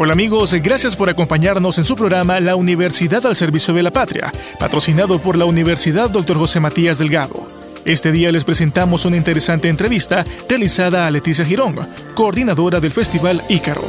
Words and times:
Hola 0.00 0.12
amigos, 0.12 0.54
gracias 0.62 0.94
por 0.94 1.10
acompañarnos 1.10 1.76
en 1.76 1.82
su 1.82 1.96
programa 1.96 2.38
La 2.38 2.54
Universidad 2.54 3.26
al 3.26 3.34
Servicio 3.34 3.74
de 3.74 3.82
la 3.82 3.90
Patria, 3.90 4.30
patrocinado 4.60 5.18
por 5.18 5.36
la 5.36 5.44
Universidad 5.44 6.08
Dr. 6.08 6.38
José 6.38 6.60
Matías 6.60 6.98
Delgado. 6.98 7.48
Este 7.84 8.12
día 8.12 8.30
les 8.30 8.44
presentamos 8.44 9.04
una 9.06 9.16
interesante 9.16 9.68
entrevista 9.68 10.24
realizada 10.48 11.08
a 11.08 11.10
Leticia 11.10 11.44
Girón, 11.44 11.74
coordinadora 12.14 12.78
del 12.78 12.92
Festival 12.92 13.42
Ícaro. 13.48 13.82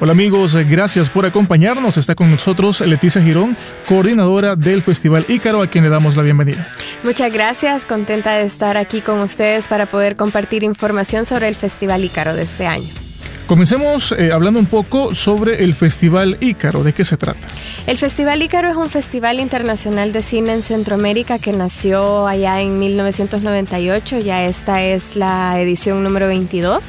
Hola 0.00 0.12
amigos, 0.12 0.54
gracias 0.54 1.10
por 1.10 1.26
acompañarnos. 1.26 1.96
Está 1.96 2.14
con 2.14 2.30
nosotros 2.30 2.80
Leticia 2.82 3.20
Girón, 3.20 3.56
coordinadora 3.88 4.54
del 4.54 4.80
Festival 4.80 5.24
Ícaro, 5.28 5.60
a 5.60 5.66
quien 5.66 5.82
le 5.82 5.90
damos 5.90 6.16
la 6.16 6.22
bienvenida. 6.22 6.68
Muchas 7.02 7.32
gracias, 7.32 7.84
contenta 7.84 8.34
de 8.34 8.44
estar 8.44 8.76
aquí 8.76 9.00
con 9.00 9.18
ustedes 9.18 9.66
para 9.66 9.86
poder 9.86 10.14
compartir 10.14 10.62
información 10.62 11.26
sobre 11.26 11.48
el 11.48 11.56
Festival 11.56 12.04
Ícaro 12.04 12.34
de 12.34 12.42
este 12.42 12.68
año. 12.68 13.07
Comencemos 13.48 14.12
eh, 14.12 14.30
hablando 14.30 14.60
un 14.60 14.66
poco 14.66 15.14
sobre 15.14 15.64
el 15.64 15.72
Festival 15.72 16.36
Ícaro. 16.38 16.84
¿De 16.84 16.92
qué 16.92 17.02
se 17.06 17.16
trata? 17.16 17.48
El 17.86 17.96
Festival 17.96 18.42
Ícaro 18.42 18.68
es 18.68 18.76
un 18.76 18.90
festival 18.90 19.40
internacional 19.40 20.12
de 20.12 20.20
cine 20.20 20.52
en 20.52 20.62
Centroamérica 20.62 21.38
que 21.38 21.52
nació 21.52 22.26
allá 22.26 22.60
en 22.60 22.78
1998. 22.78 24.18
Ya 24.18 24.44
esta 24.44 24.82
es 24.82 25.16
la 25.16 25.58
edición 25.62 26.04
número 26.04 26.26
22. 26.26 26.84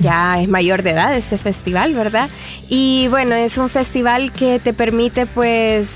Ya 0.00 0.38
es 0.38 0.50
mayor 0.50 0.82
de 0.82 0.90
edad 0.90 1.16
este 1.16 1.38
festival, 1.38 1.94
¿verdad? 1.94 2.28
Y 2.68 3.08
bueno, 3.08 3.34
es 3.34 3.56
un 3.56 3.70
festival 3.70 4.32
que 4.32 4.58
te 4.58 4.74
permite 4.74 5.24
pues 5.24 5.92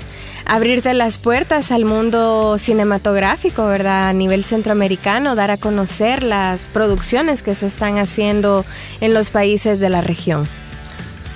abrirte 0.47 0.93
las 0.93 1.17
puertas 1.17 1.71
al 1.71 1.85
mundo 1.85 2.57
cinematográfico, 2.57 3.67
¿verdad? 3.67 4.09
A 4.09 4.13
nivel 4.13 4.43
centroamericano, 4.43 5.35
dar 5.35 5.51
a 5.51 5.57
conocer 5.57 6.23
las 6.23 6.67
producciones 6.69 7.43
que 7.43 7.53
se 7.53 7.67
están 7.67 7.97
haciendo 7.97 8.65
en 9.01 9.13
los 9.13 9.29
países 9.29 9.79
de 9.79 9.89
la 9.89 10.01
región. 10.01 10.47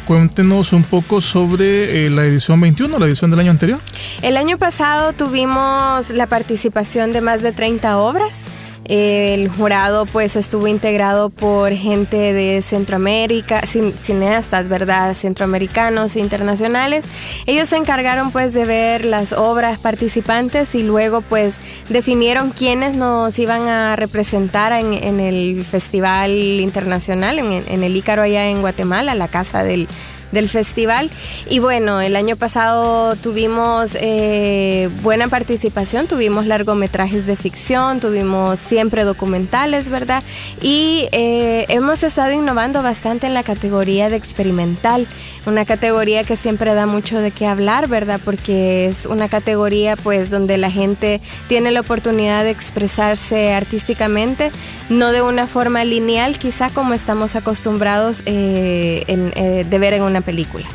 Cuéntenos 0.08 0.74
un 0.74 0.84
poco 0.84 1.22
sobre 1.22 2.06
eh, 2.06 2.10
la 2.10 2.26
edición 2.26 2.60
21, 2.60 2.98
la 2.98 3.06
edición 3.06 3.32
del 3.32 3.42
año 3.42 3.52
anterior. 3.52 3.80
El 4.22 4.36
año 4.36 4.58
pasado 4.58 5.14
tuvimos 5.14 6.10
la 6.10 6.28
participación 6.28 7.12
de 7.12 7.22
más 7.22 7.42
de 7.42 7.52
30 7.52 7.98
obras. 7.98 8.44
El 8.92 9.48
jurado 9.48 10.06
pues 10.06 10.36
estuvo 10.36 10.68
integrado 10.68 11.30
por 11.30 11.72
gente 11.72 12.34
de 12.34 12.62
Centroamérica, 12.62 13.62
cineastas, 13.66 14.68
¿verdad? 14.68 15.14
Centroamericanos, 15.14 16.18
internacionales. 16.18 17.06
Ellos 17.46 17.70
se 17.70 17.78
encargaron 17.78 18.32
pues 18.32 18.54
de 18.54 18.66
ver 18.66 19.06
las 19.06 19.32
obras 19.32 19.80
participantes 19.80 20.76
y 20.76 20.84
luego 20.84 21.22
pues 21.22 21.56
definieron 21.88 22.50
quiénes 22.50 22.94
nos 22.94 23.40
iban 23.40 23.70
a 23.70 23.96
representar 23.96 24.74
en, 24.74 25.22
el 25.22 25.64
Festival 25.64 26.32
Internacional, 26.32 27.40
en, 27.40 27.64
en 27.66 27.84
el 27.84 27.96
Ícaro 27.96 28.24
allá 28.24 28.48
en 28.48 28.60
Guatemala, 28.60 29.16
la 29.16 29.30
casa 29.30 29.64
del 29.64 29.88
del 30.32 30.50
festival. 30.50 31.10
Y 31.50 31.60
bueno, 31.60 32.02
el 32.02 32.16
año 32.16 32.36
pasado 32.36 33.16
tuvimos 33.16 33.92
eh, 33.96 34.90
buena 35.02 35.28
participación, 35.28 36.08
tuvimos 36.08 36.46
largometrajes 36.46 37.26
de 37.26 37.36
ficción, 37.36 38.00
tuvimos 38.00 38.60
siempre 38.60 39.04
documentales, 39.04 39.90
¿verdad? 39.90 40.24
Y 40.62 41.08
eh, 41.12 41.66
hemos 41.70 42.04
estado 42.04 42.32
innovando 42.32 42.82
bastante 42.84 43.28
en 43.28 43.34
la 43.34 43.44
categoría 43.44 44.10
de 44.10 44.16
experimental, 44.16 45.08
una 45.46 45.66
categoría 45.66 46.24
que 46.24 46.36
siempre 46.36 46.74
da 46.74 46.86
mucho 46.86 47.20
de 47.20 47.32
qué 47.32 47.48
hablar, 47.48 47.88
¿verdad? 47.88 48.20
Porque 48.24 48.88
es 48.88 49.06
una 49.06 49.28
categoría 49.28 49.96
pues 49.96 50.30
donde 50.30 50.58
la 50.58 50.72
gente 50.72 51.20
tiene 51.48 51.72
la 51.72 51.82
oportunidad 51.82 52.44
de 52.44 52.52
expresarse 52.52 53.54
artísticamente, 53.54 54.52
no 54.90 55.12
de 55.12 55.22
una 55.22 55.48
forma 55.48 55.84
lineal, 55.84 56.38
quizá 56.38 56.70
como 56.70 56.94
estamos 56.94 57.36
acostumbrados 57.36 58.22
eh, 58.26 59.66
de 59.68 59.80
ver 59.80 59.94
en 59.94 60.04
una 60.04 60.21
película. 60.22 60.68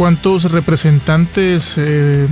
¿Cuántos 0.00 0.50
representantes 0.50 1.74
eh, 1.76 2.26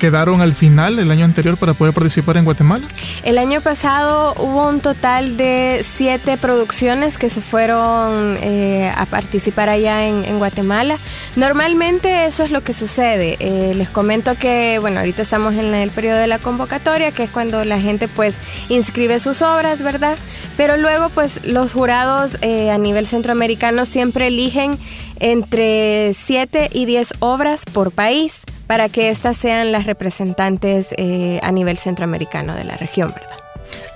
quedaron 0.00 0.40
al 0.40 0.52
final 0.52 0.98
el 0.98 1.12
año 1.12 1.24
anterior 1.24 1.56
para 1.56 1.72
poder 1.72 1.94
participar 1.94 2.38
en 2.38 2.44
Guatemala? 2.44 2.88
El 3.22 3.38
año 3.38 3.60
pasado 3.60 4.34
hubo 4.36 4.68
un 4.68 4.80
total 4.80 5.36
de 5.36 5.86
siete 5.88 6.36
producciones 6.36 7.16
que 7.16 7.30
se 7.30 7.40
fueron 7.40 8.36
eh, 8.40 8.92
a 8.96 9.06
participar 9.06 9.68
allá 9.68 10.08
en, 10.08 10.38
Guatemala. 10.38 10.98
Normalmente 11.36 12.26
eso 12.26 12.42
es 12.42 12.50
lo 12.50 12.64
que 12.64 12.72
sucede. 12.72 13.36
Eh, 13.38 13.74
les 13.76 13.90
comento 13.90 14.34
que, 14.34 14.78
bueno, 14.80 14.98
ahorita 14.98 15.22
estamos 15.22 15.54
en 15.54 15.72
el 15.72 15.90
periodo 15.90 16.18
de 16.18 16.26
la 16.26 16.40
convocatoria, 16.40 17.12
que 17.12 17.22
es 17.22 17.30
cuando 17.30 17.64
la 17.64 17.80
gente 17.80 18.08
pues 18.08 18.34
inscribe 18.68 19.20
sus 19.20 19.40
obras, 19.40 19.82
¿verdad? 19.82 20.18
Pero 20.56 20.76
luego 20.76 21.10
pues 21.10 21.44
los 21.44 21.74
jurados 21.74 22.38
a 22.42 22.78
nivel 22.78 23.06
centroamericano 23.06 23.84
siempre 23.84 24.26
eligen 24.26 24.78
entre 25.20 26.12
7 26.14 26.70
y 26.72 26.86
10 26.86 27.14
obras 27.20 27.64
por 27.64 27.92
país 27.92 28.42
para 28.66 28.88
que 28.88 29.10
éstas 29.10 29.36
sean 29.36 29.72
las 29.72 29.86
representantes 29.86 30.94
eh, 30.96 31.40
a 31.42 31.52
nivel 31.52 31.78
centroamericano 31.78 32.54
de 32.54 32.64
la 32.64 32.76
región, 32.76 33.12
¿verdad? 33.14 33.38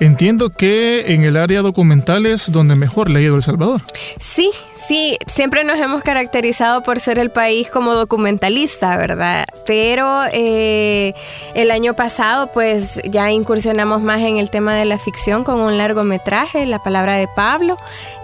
Entiendo 0.01 0.51
que 0.51 1.13
en 1.15 1.25
el 1.25 1.37
área 1.37 1.61
documental 1.63 2.27
es 2.27 2.53
donde 2.53 2.77
mejor 2.77 3.11
le 3.11 3.19
ha 3.19 3.23
ido 3.23 3.37
El 3.37 3.43
Salvador. 3.43 3.83
Sí, 4.21 4.51
sí, 4.87 5.19
siempre 5.27 5.65
nos 5.65 5.79
hemos 5.79 6.03
caracterizado 6.03 6.83
por 6.83 7.01
ser 7.01 7.19
el 7.19 7.31
país 7.31 7.69
como 7.69 7.95
documentalista, 7.95 8.97
¿verdad? 8.97 9.47
Pero 9.67 10.23
eh, 10.33 11.15
el 11.55 11.71
año 11.71 11.95
pasado 11.95 12.51
pues 12.53 13.01
ya 13.05 13.31
incursionamos 13.31 14.03
más 14.03 14.21
en 14.21 14.39
el 14.39 14.51
tema 14.51 14.77
de 14.77 14.85
la 14.85 14.99
ficción 14.99 15.45
con 15.45 15.61
un 15.61 15.79
largometraje, 15.79 16.67
La 16.67 16.83
palabra 16.83 17.15
de 17.15 17.29
Pablo, 17.29 17.77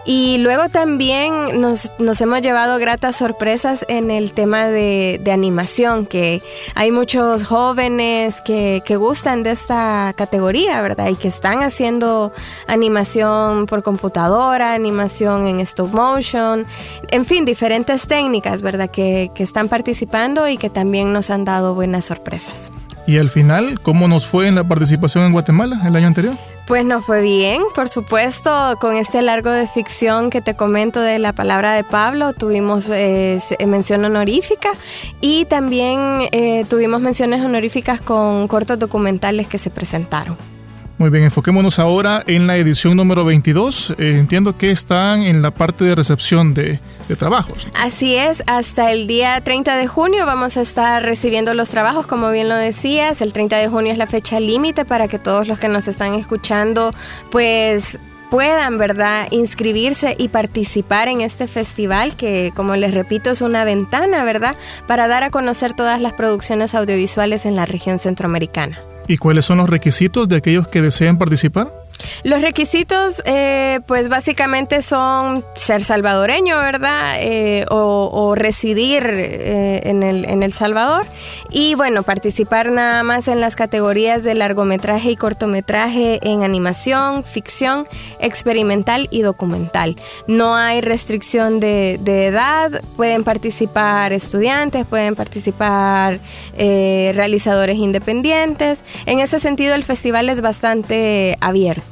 y 0.07 0.37
luego 0.39 0.69
también 0.69 1.61
nos, 1.63 1.91
nos, 1.99 2.21
hemos 2.21 2.43
llevado 2.43 2.79
gratas 2.79 3.17
sorpresas 3.17 3.87
en 3.89 4.11
el 4.11 4.33
tema 4.33 4.67
de, 4.67 5.19
de 5.23 5.33
animación, 5.33 6.05
que 6.05 6.43
hay 6.75 6.91
muchos 6.91 7.45
jóvenes 7.45 8.43
que, 8.43 8.83
que, 8.85 8.97
gustan 8.97 9.43
de 9.43 9.53
esta 9.53 10.13
categoría, 10.15 10.83
¿verdad? 10.83 11.09
Y 11.09 11.15
que 11.15 11.29
están 11.29 11.63
haciendo 11.63 12.33
animación 12.67 13.65
por 13.65 13.83
computadora, 13.83 14.75
animación 14.75 15.47
en 15.47 15.61
stop 15.61 15.95
motion, 15.95 16.44
en 17.11 17.25
fin, 17.25 17.45
diferentes 17.45 18.07
técnicas, 18.07 18.63
¿verdad? 18.63 18.91
Que, 18.91 19.31
que 19.35 19.43
están 19.43 19.69
participando 19.69 20.49
y 20.49 20.57
que 20.57 20.71
también 20.71 21.13
nos 21.13 21.31
han 21.31 21.45
dado 21.45 21.75
buenas 21.75 22.05
sorpresas. 22.07 22.71
Y 23.07 23.19
al 23.19 23.29
final, 23.29 23.81
¿cómo 23.81 24.09
nos 24.09 24.27
fue 24.27 24.49
en 24.49 24.55
la 24.55 24.65
participación 24.65 25.25
en 25.25 25.33
Guatemala 25.33 25.83
el 25.87 25.95
año 25.95 26.07
anterior? 26.07 26.37
Pues 26.67 26.87
nos 26.87 27.05
fue 27.05 27.21
bien, 27.21 27.63
por 27.75 27.91
supuesto, 27.91 28.51
con 28.81 28.97
este 28.97 29.21
largo 29.21 29.51
de 29.51 29.69
ficción 29.69 30.31
que 30.31 30.41
te 30.41 30.55
comento 30.55 31.01
de 31.01 31.19
la 31.19 31.35
palabra 31.35 31.75
de 31.75 31.85
Pablo, 31.85 32.33
tuvimos 32.33 32.89
eh, 32.89 33.39
mención 33.67 34.03
honorífica 34.07 34.71
y 35.21 35.45
también 35.45 36.29
eh, 36.33 36.65
tuvimos 36.71 37.03
menciones 37.03 37.43
honoríficas 37.43 38.01
con 38.01 38.49
cortos 38.49 38.79
documentales 38.79 39.47
que 39.47 39.59
se 39.59 39.69
presentaron. 39.69 40.39
Muy 40.97 41.11
bien, 41.11 41.25
enfoquémonos 41.25 41.81
ahora 41.81 42.23
en 42.27 42.47
la 42.47 42.57
edición 42.57 42.97
número 42.97 43.25
22. 43.25 43.95
Eh, 43.99 44.17
entiendo 44.19 44.57
que 44.57 44.71
están 44.71 45.23
en 45.23 45.43
la 45.43 45.51
parte 45.51 45.85
de 45.85 45.95
recepción 45.97 46.55
de, 46.55 46.79
de, 47.09 47.17
trabajos. 47.17 47.67
Así 47.75 48.15
es, 48.15 48.45
hasta 48.47 48.93
el 48.93 49.09
día 49.09 49.41
30 49.41 49.77
de 49.77 49.89
junio 49.89 50.25
vamos 50.25 50.57
a 50.57 50.63
estar 50.63 51.03
recibiendo 51.03 51.53
los 51.53 51.69
trabajos, 51.69 52.07
como 52.07 52.31
bien 52.31 52.49
lo 52.49 52.55
decías. 52.55 53.23
El 53.23 53.33
30 53.33 53.57
de 53.57 53.69
junio 53.69 53.91
es 53.91 53.99
la 53.99 54.07
fecha 54.07 54.39
límite 54.39 54.85
para 54.85 55.09
que 55.09 55.19
todos 55.19 55.49
los 55.49 55.59
que 55.59 55.69
nos 55.69 55.89
están 55.89 56.15
escuchando, 56.15 56.95
pues 57.31 57.99
puedan, 58.31 58.79
¿verdad?, 58.79 59.29
inscribirse 59.33 60.15
y 60.17 60.29
participar 60.29 61.09
en 61.09 61.21
este 61.21 61.49
festival 61.49 62.17
que, 62.17 62.53
como 62.55 62.77
les 62.77 62.95
repito, 62.95 63.31
es 63.31 63.41
una 63.41 63.65
ventana, 63.65 64.25
¿verdad?, 64.25 64.57
para 64.87 65.09
dar 65.09 65.25
a 65.25 65.31
conocer 65.31 65.75
todas 65.75 66.01
las 66.01 66.13
producciones 66.13 66.75
audiovisuales 66.75 67.47
en 67.47 67.57
la 67.57 67.67
región 67.67 67.99
centroamericana. 67.99 68.79
¿Y 69.07 69.19
cuáles 69.19 69.45
son 69.45 69.59
los 69.59 69.69
requisitos 69.69 70.29
de 70.29 70.37
aquellos 70.37 70.69
que 70.69 70.83
deseen 70.83 71.19
participar? 71.19 71.71
Los 72.25 72.41
requisitos, 72.41 73.23
eh, 73.27 73.81
pues 73.87 74.09
básicamente 74.09 74.81
son 74.81 75.45
ser 75.55 75.85
salvadoreño, 75.85 76.59
¿verdad? 76.59 77.17
Eh, 77.19 77.67
o, 77.69 78.35
residir 78.35 79.05
eh, 79.07 79.83
en, 79.85 80.03
el, 80.03 80.25
en 80.25 80.43
El 80.43 80.53
Salvador. 80.53 81.05
Y 81.51 81.75
bueno, 81.75 82.03
participar 82.03 82.73
nada 82.73 83.03
más 83.03 83.29
en 83.29 83.41
las 83.41 83.57
categorías 83.57 84.25
de 84.25 84.35
largometraje 84.35 85.11
y 85.11 85.17
cortometraje 85.17 86.19
en 86.23 86.43
animación, 86.43 87.25
ficción, 87.25 87.87
experimental 88.19 89.07
y 89.11 89.21
documental. 89.21 89.97
No 90.27 90.57
hay 90.57 90.81
restricción 90.81 91.61
de, 91.61 91.99
de 92.01 92.27
edad, 92.27 92.81
pueden 92.97 93.23
participar 93.23 94.15
estudiantes, 94.15 94.87
pueden 94.87 95.15
participar 95.15 96.19
realizadores 96.57 97.77
independientes. 97.77 98.83
En 99.05 99.21
ese 99.21 99.41
sentido, 99.41 99.75
el 99.75 99.85
festival 99.85 100.29
es 100.31 100.41
bastante 100.41 101.37
abierto. 101.41 101.84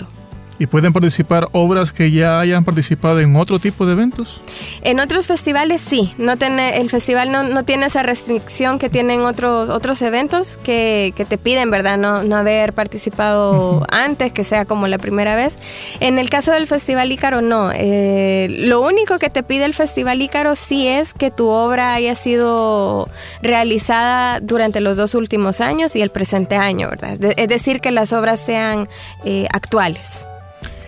¿Y 0.63 0.69
pueden 0.69 0.93
participar 0.93 1.49
obras 1.51 1.93
que 1.93 2.13
ya 2.13 2.39
hayan 2.39 2.63
participado 2.65 3.19
en 3.19 3.35
otro 3.35 3.59
tipo 3.59 3.85
de 3.85 3.95
eventos? 3.95 4.41
En 4.83 5.01
otros 5.01 5.27
festivales 5.27 5.81
sí, 5.81 6.15
no 6.19 6.37
tiene, 6.37 6.81
el 6.81 6.89
festival 6.89 7.33
no, 7.33 7.65
tiene 7.65 7.87
esa 7.87 8.05
restricción 8.05 8.79
que 8.79 8.89
tienen 8.89 9.23
otros, 9.23 9.71
otros 9.71 10.01
eventos 10.03 10.59
que, 10.63 11.13
te 11.29 11.37
piden, 11.37 11.73
¿verdad? 11.73 11.99
No, 11.99 12.23
no 12.23 12.37
haber 12.37 12.75
participado 12.75 13.85
antes, 13.91 14.31
que 14.31 14.45
sea 14.45 14.65
como 14.65 14.87
la 14.87 14.99
primera 14.99 15.35
vez. 15.35 15.57
En 15.99 16.21
el 16.21 16.31
caso 16.31 16.53
del 16.53 16.69
Festival 16.69 17.11
Ícaro 17.11 17.43
no, 17.43 17.73
eh, 17.75 18.47
lo 18.49 18.83
único 18.83 19.19
que 19.19 19.31
te 19.31 19.43
pide 19.43 19.65
el 19.65 19.75
Festival 19.75 20.23
Ícaro 20.23 20.55
sí 20.55 20.87
es 20.87 21.13
que 21.13 21.33
tu 21.33 21.49
obra 21.49 21.93
haya 21.95 22.15
sido 22.15 23.09
realizada 23.43 24.39
durante 24.39 24.81
los 24.81 24.97
dos 24.97 25.17
últimos 25.17 25.61
años 25.61 25.97
y 25.97 26.03
el 26.03 26.11
presente 26.11 26.55
año, 26.55 26.89
¿verdad? 26.89 27.19
es 27.37 27.49
decir, 27.49 27.81
que 27.81 27.91
las 27.91 28.13
obras 28.13 28.39
sean 28.39 28.89
eh, 29.25 29.49
actuales. 29.51 30.25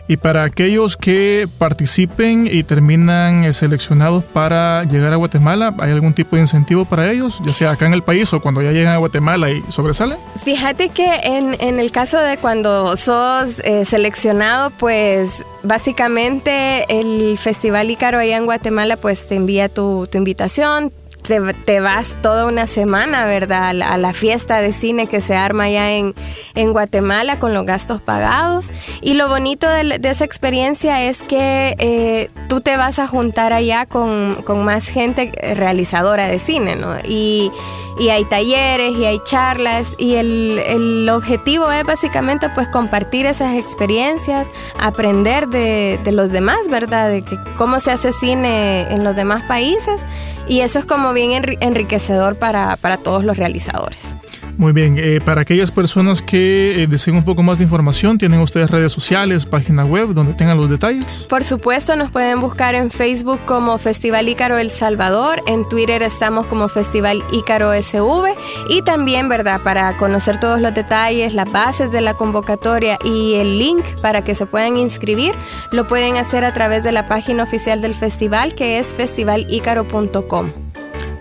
Y 0.06 0.19
para 0.19 0.45
aquellos 0.45 0.97
que 0.97 1.49
participen 1.59 2.47
y 2.47 2.62
terminan 2.62 3.45
eh, 3.45 3.53
seleccionados 3.53 4.23
para 4.23 4.85
llegar 4.85 5.12
a 5.12 5.17
Guatemala, 5.17 5.75
¿hay 5.79 5.93
algún 5.93 6.12
tipo 6.12 6.37
de 6.37 6.43
incentivo 6.43 6.85
para 6.85 7.11
ellos, 7.11 7.39
ya 7.47 7.55
sea 7.55 7.71
acá 7.71 7.87
en 7.87 7.95
el 7.95 8.03
país 8.03 8.33
o 8.35 8.41
cuando 8.41 8.61
ya 8.61 8.73
llegan 8.73 8.95
a 8.95 8.99
Guatemala 8.99 9.51
y 9.51 9.62
sobresalen? 9.71 10.19
Fíjate 10.45 10.91
que 10.91 11.06
en, 11.23 11.56
en 11.61 11.81
el 11.81 11.91
caso 11.91 12.19
de 12.19 12.37
cuando 12.37 12.97
sos 12.99 13.61
eh, 13.65 13.85
seleccionado, 13.87 14.71
pues 14.71 15.31
básicamente 15.62 16.85
el 16.89 17.39
Festival 17.39 17.91
Ícaro 17.91 18.19
allá 18.19 18.37
en 18.37 18.45
Guatemala 18.45 18.97
pues 18.99 19.27
te 19.27 19.37
envía 19.37 19.69
tu, 19.69 20.06
tu 20.11 20.19
invitación, 20.19 20.93
te, 21.25 21.81
vas 21.81 22.19
toda 22.21 22.47
una 22.47 22.67
semana, 22.67 23.25
¿verdad? 23.25 23.71
A 23.82 23.97
la, 23.97 24.12
fiesta 24.12 24.59
de 24.59 24.73
cine 24.73 25.06
que 25.06 25.21
se 25.21 25.35
arma 25.35 25.65
allá 25.65 25.93
en, 25.93 26.15
en 26.55 26.73
Guatemala 26.73 27.38
con 27.38 27.55
los 27.55 27.65
gastos 27.65 28.03
pagados. 28.03 28.67
Y 29.00 29.15
lo 29.15 29.29
bonito 29.29 29.69
de, 29.69 29.99
esa 30.03 30.25
experiencia 30.25 31.03
es 31.03 31.23
que 31.23 31.75
eh, 31.79 32.31
tú 32.49 32.61
te 32.61 32.76
vas 32.76 32.99
a 32.99 33.06
juntar 33.06 33.53
allá 33.53 33.87
con, 33.87 34.37
con, 34.44 34.65
más 34.65 34.87
gente 34.87 35.32
realizadora 35.56 36.29
de 36.29 36.38
cine, 36.38 36.76
¿no? 36.76 36.97
Y, 37.09 37.50
y 37.99 38.11
hay 38.11 38.25
talleres 38.25 38.97
y 38.97 39.05
hay 39.05 39.20
charlas 39.25 39.94
y 39.99 40.17
el, 40.17 40.61
el, 40.67 41.09
objetivo 41.09 41.70
es 41.70 41.85
básicamente 41.85 42.49
pues 42.50 42.69
compartir 42.69 43.27
esas 43.27 43.56
experiencias, 43.56 44.47
aprender 44.79 45.49
de, 45.49 45.99
de 46.05 46.12
los 46.12 46.31
demás, 46.31 46.69
¿verdad? 46.69 47.09
De 47.09 47.23
que, 47.23 47.37
cómo 47.56 47.81
se 47.81 47.91
hace 47.91 48.12
cine 48.12 48.93
en 48.93 49.05
los 49.05 49.17
demás 49.17 49.43
países 49.44 50.00
y 50.47 50.61
eso 50.61 50.79
es 50.79 50.85
como 50.85 51.13
bien 51.14 51.56
enriquecedor 51.61 52.37
para, 52.37 52.76
para 52.76 52.99
todos 52.99 53.25
los 53.25 53.37
realizadores. 53.37 54.16
Muy 54.56 54.72
bien, 54.72 54.96
eh, 54.99 55.20
para 55.25 55.43
aquellas 55.43 55.72
personas 55.72 56.22
que 56.22 56.82
eh, 56.82 56.87
deseen 56.87 57.16
un 57.16 57.25
poco 57.25 57.43
más 57.43 57.58
de 57.58 57.64
información, 57.64 58.19
¿tienen 58.19 58.38
ustedes 58.40 58.70
redes 58.70 58.93
sociales, 58.93 59.46
página 59.46 59.84
web 59.84 60.14
donde 60.14 60.32
tengan 60.32 60.56
los 60.56 60.70
detalles? 60.70 61.26
Por 61.28 61.43
supuesto, 61.43 61.96
nos 61.96 62.12
pueden 62.12 62.40
buscar 62.40 62.76
en 62.76 62.90
Facebook 62.90 63.40
como 63.46 63.78
Festival 63.78 64.28
Ícaro 64.28 64.58
El 64.58 64.70
Salvador, 64.70 65.43
en 65.49 65.69
Twitter 65.69 66.02
estamos 66.02 66.46
como 66.46 66.69
Festival 66.69 67.22
Ícaro 67.32 67.72
SV 67.72 68.32
y 68.69 68.82
también, 68.82 69.28
¿verdad? 69.28 69.60
Para 69.62 69.96
conocer 69.96 70.38
todos 70.38 70.60
los 70.60 70.72
detalles, 70.72 71.34
las 71.34 71.50
bases 71.50 71.90
de 71.90 72.00
la 72.00 72.14
convocatoria 72.14 72.96
y 73.05 73.34
el 73.34 73.58
link 73.58 73.84
para 74.02 74.22
que 74.22 74.37
se 74.37 74.46
puedan 74.46 74.76
inscribir, 74.76 75.34
lo 75.72 75.88
pueden 75.88 76.17
hacer 76.17 76.44
a 76.44 76.55
través 76.55 76.84
de 76.84 76.93
la 76.93 77.08
página 77.08 77.43
oficial 77.43 77.82
del 77.82 77.94
festival 77.94 78.55
que 78.55 78.78
es 78.78 78.94
festivalicaro.com. 78.94 80.63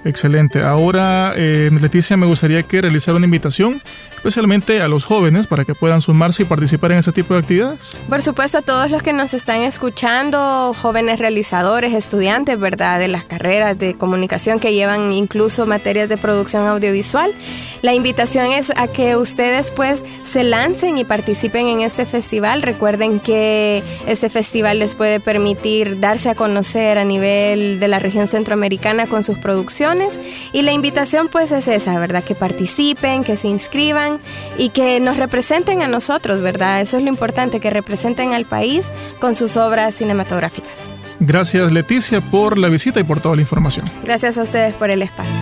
Excelente. 0.06 0.62
Ahora, 0.62 1.34
eh, 1.36 1.70
Leticia, 1.80 2.18
me 2.18 2.26
gustaría 2.26 2.64
que 2.64 2.82
realizara 2.82 3.18
una 3.18 3.26
invitación 3.26 3.82
especialmente 4.24 4.82
a 4.82 4.88
los 4.88 5.04
jóvenes 5.04 5.48
para 5.48 5.66
que 5.66 5.76
puedan 5.76 6.00
sumarse 6.00 6.44
y 6.44 6.46
participar 6.46 6.94
en 6.94 7.00
ese 7.00 7.12
tipo 7.12 7.34
de 7.34 7.42
actividades? 7.42 7.98
Por 8.08 8.22
supuesto, 8.22 8.60
a 8.60 8.62
todos 8.62 8.90
los 8.90 9.04
que 9.04 9.12
nos 9.12 9.34
están 9.34 9.64
escuchando, 9.64 10.74
jóvenes 10.82 11.20
realizadores, 11.20 11.94
estudiantes, 11.94 12.58
¿verdad? 12.58 13.00
De 13.00 13.10
las 13.10 13.26
carreras 13.26 13.78
de 13.78 13.96
comunicación 13.96 14.62
que 14.62 14.74
llevan 14.74 15.12
incluso 15.12 15.66
materias 15.66 16.08
de 16.08 16.16
producción 16.16 16.66
audiovisual. 16.68 17.34
La 17.82 17.94
invitación 17.94 18.54
es 18.54 18.72
a 18.78 18.88
que 18.88 19.18
ustedes 19.18 19.72
pues 19.72 20.06
se 20.24 20.46
lancen 20.46 20.98
y 20.98 21.04
participen 21.04 21.68
en 21.68 21.82
este 21.82 22.06
festival. 22.06 22.62
Recuerden 22.62 23.20
que 23.20 23.84
este 24.08 24.30
festival 24.30 24.80
les 24.80 24.96
puede 24.96 25.20
permitir 25.20 26.00
darse 26.00 26.30
a 26.30 26.36
conocer 26.36 26.98
a 26.98 27.04
nivel 27.04 27.82
de 27.82 27.90
la 27.90 28.00
región 28.00 28.28
centroamericana 28.28 29.06
con 29.06 29.26
sus 29.26 29.38
producciones 29.38 30.18
y 30.54 30.62
la 30.62 30.72
invitación 30.72 31.28
pues 31.28 31.52
es 31.52 31.68
esa, 31.68 32.00
¿verdad? 32.00 32.24
Que 32.24 32.36
participen, 32.36 33.26
que 33.26 33.36
se 33.36 33.50
inscriban 33.50 34.13
y 34.58 34.70
que 34.70 35.00
nos 35.00 35.18
representen 35.18 35.82
a 35.82 35.88
nosotros, 35.88 36.42
¿verdad? 36.42 36.82
Eso 36.82 36.98
es 36.98 37.04
lo 37.04 37.10
importante, 37.10 37.60
que 37.60 37.70
representen 37.70 38.34
al 38.34 38.46
país 38.46 38.86
con 39.20 39.36
sus 39.36 39.58
obras 39.58 39.96
cinematográficas. 39.96 40.94
Gracias 41.20 41.72
Leticia 41.72 42.22
por 42.22 42.58
la 42.58 42.70
visita 42.70 43.00
y 43.00 43.04
por 43.04 43.20
toda 43.20 43.36
la 43.36 43.42
información. 43.42 43.86
Gracias 44.04 44.38
a 44.38 44.44
ustedes 44.44 44.74
por 44.76 44.90
el 44.90 45.02
espacio. 45.02 45.40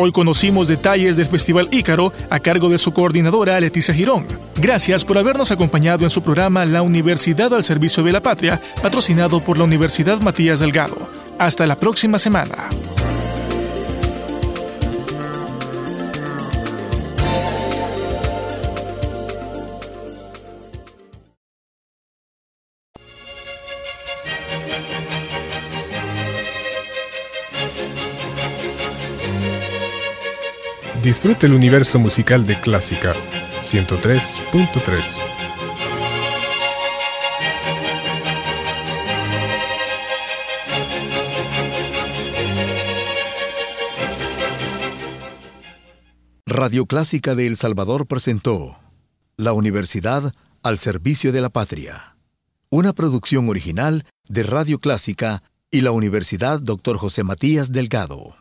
Hoy 0.00 0.12
conocimos 0.12 0.68
detalles 0.68 1.16
del 1.16 1.26
Festival 1.26 1.68
Ícaro 1.72 2.12
a 2.30 2.38
cargo 2.38 2.68
de 2.68 2.78
su 2.78 2.92
coordinadora 2.92 3.58
Leticia 3.58 3.92
Girón. 3.92 4.26
Gracias 4.54 5.04
por 5.04 5.18
habernos 5.18 5.50
acompañado 5.50 6.04
en 6.04 6.10
su 6.10 6.22
programa 6.22 6.64
La 6.64 6.82
Universidad 6.82 7.52
al 7.52 7.64
Servicio 7.64 8.04
de 8.04 8.12
la 8.12 8.20
Patria, 8.20 8.60
patrocinado 8.80 9.40
por 9.40 9.58
la 9.58 9.64
Universidad 9.64 10.20
Matías 10.20 10.60
Delgado. 10.60 11.17
Hasta 11.38 11.66
la 11.66 11.76
próxima 11.76 12.18
semana. 12.18 12.68
Disfrute 31.02 31.46
el 31.46 31.54
universo 31.54 31.98
musical 31.98 32.46
de 32.46 32.60
Clásica 32.60 33.14
103.3. 33.64 35.17
Radio 46.50 46.86
Clásica 46.86 47.34
de 47.34 47.46
El 47.46 47.58
Salvador 47.58 48.06
presentó 48.06 48.78
La 49.36 49.52
Universidad 49.52 50.32
al 50.62 50.78
Servicio 50.78 51.30
de 51.30 51.42
la 51.42 51.50
Patria, 51.50 52.16
una 52.70 52.94
producción 52.94 53.50
original 53.50 54.06
de 54.30 54.44
Radio 54.44 54.78
Clásica 54.78 55.42
y 55.70 55.82
la 55.82 55.90
Universidad 55.90 56.58
Dr. 56.58 56.96
José 56.96 57.22
Matías 57.22 57.70
Delgado. 57.70 58.34